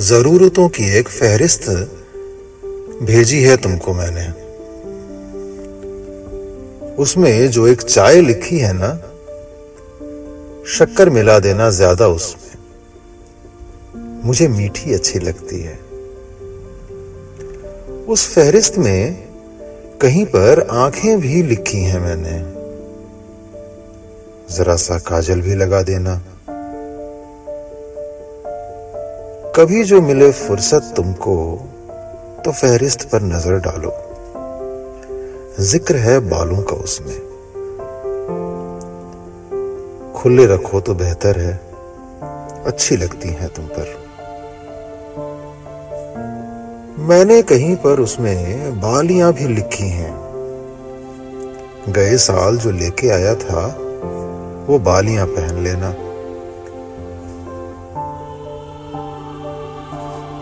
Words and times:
जरूरतों 0.00 0.68
की 0.68 0.98
एक 0.98 1.08
फहरिस्त 1.08 1.70
भेजी 3.02 3.42
है 3.42 3.56
तुमको 3.56 3.92
मैंने। 3.92 4.26
उसमें 6.94 7.50
जो 7.50 7.66
एक 7.66 7.82
चाय 7.82 8.20
लिखी 8.20 8.58
है 8.58 8.72
ना, 8.72 8.96
शक्कर 10.66 11.10
मिला 11.10 11.38
देना 11.38 11.70
ज़्यादा 11.70 12.08
उसमें। 12.08 12.58
मुझे 14.24 14.48
मीठी 14.48 14.94
अच्छी 14.94 15.18
लगती 15.18 15.60
है। 15.60 15.78
उस 18.04 18.34
फहरिस्त 18.34 18.78
में 18.78 19.28
कहीं 20.02 20.26
पर 20.26 20.68
आँखें 20.70 21.20
भी 21.20 21.42
लिखी 21.42 21.78
हैं 21.78 22.00
मैंने। 22.00 22.62
जरा 24.56 24.76
सा 24.76 24.98
काजल 24.98 25.40
भी 25.40 25.54
लगा 25.54 25.82
देना। 25.82 26.31
कभी 29.56 29.84
जो 29.84 30.00
मिले 30.00 30.30
फुर्सत 30.32 30.92
तुमको 30.96 31.34
तो 32.44 32.52
फहरिस्त 32.52 33.02
पर 33.10 33.22
नज़र 33.22 33.58
डालो। 33.58 33.90
ज़िक्र 35.62 35.96
है 35.96 36.18
बालों 36.20 36.62
का 36.62 36.76
उसमें। 36.76 37.16
खुले 40.12 40.46
रखो 40.46 40.80
तो 40.80 40.94
बेहतर 40.94 41.38
है, 41.38 41.52
अच्छी 42.66 42.96
लगती 42.96 43.28
हैं 43.28 43.48
तुम 43.48 43.66
पर। 43.66 43.94
मैंने 47.08 47.42
कहीं 47.42 47.76
पर 47.76 48.00
उसमें 48.00 48.80
बालियाँ 48.80 49.32
भी 49.32 49.48
लिखी 49.48 49.88
हैं। 49.88 50.14
गए 51.88 52.16
साल 52.16 52.56
जो 52.56 52.70
लेके 52.70 53.10
आया 53.10 53.34
था, 53.34 53.66
वो 54.68 54.78
बालियाँ 54.78 55.26
पहन 55.26 55.62
लेना। 55.64 55.94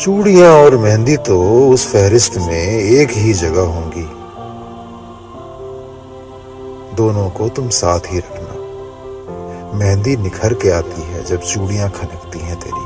चूड़ियाँ 0.00 0.50
और 0.54 0.76
मेहंदी 0.76 1.16
तो 1.16 1.34
उस 1.70 1.86
फहरिस्त 1.86 2.36
में 2.36 2.68
एक 2.68 3.10
ही 3.10 3.32
जगह 3.32 3.66
होंगी। 3.74 4.02
दोनों 6.96 7.28
को 7.30 7.48
तुम 7.48 7.68
साथ 7.68 8.00
ही 8.12 8.18
रखना। 8.18 9.78
मेहंदी 9.78 10.16
निखर 10.16 10.54
के 10.54 10.70
आती 10.70 11.02
है 11.02 11.22
जब 11.24 11.40
चूड़ियाँ 11.42 11.90
खनकती 11.90 12.38
हैं 12.38 12.56
तेरी। 12.60 12.84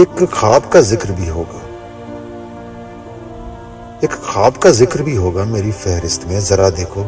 एक 0.00 0.28
ख्वाब 0.32 0.68
का 0.68 0.80
ज़िक्र 0.80 1.12
भी 1.12 1.28
होगा। 1.28 1.62
एक 4.04 4.12
ख्वाब 4.24 4.56
का 4.56 4.70
ज़िक्र 4.72 5.02
भी 5.02 5.14
होगा 5.14 5.44
मेरी 5.44 5.72
फहरिस्त 5.72 6.28
में, 6.28 6.40
जरा 6.40 6.70
देखो। 6.70 7.04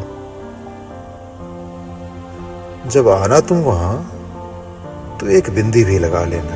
जब 2.89 3.09
आना 3.09 3.39
तुम 3.39 3.57
वहाँ 3.61 3.95
तो 5.23 5.29
एक 5.29 5.49
बिंदी 5.49 5.83
भी 5.83 5.99
लगा 5.99 6.23
लेना। 6.25 6.55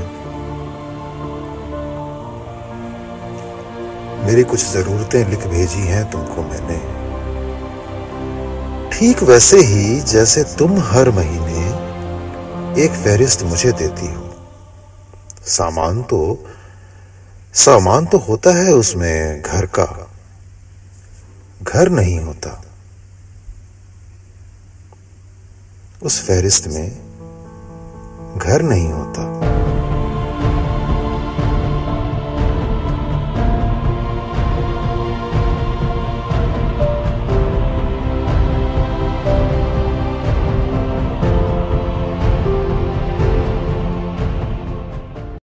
मेरी 4.25 4.43
कुछ 4.43 4.71
जरूरतें 4.71 5.29
लिख 5.29 5.47
भेजी 5.47 5.79
हैं 5.79 6.11
तुमको 6.11 6.43
मैंने। 6.43 6.77
ठीक 8.91 9.23
वैसे 9.23 9.57
ही 9.57 9.99
जैसे 10.01 10.43
तुम 10.43 10.79
हर 10.79 11.11
महीने 11.11 11.63
एक 12.83 12.91
फहरिस्त 12.91 13.43
मुझे 13.43 13.71
देती 13.71 14.13
हो। 14.13 14.35
सामान 15.47 16.03
तो 16.03 16.45
सामान 17.53 18.05
तो 18.05 18.17
होता 18.17 18.55
है 18.55 18.73
उसमें 18.73 19.41
घर 19.41 19.65
का। 19.65 20.11
घर 21.63 21.89
नहीं 21.89 22.19
होता। 22.19 22.63
उस 26.03 26.27
फहरिस्त 26.27 26.67
में 26.67 27.06
घर 28.47 28.61
नहीं 28.61 28.91
होता। 28.91 29.36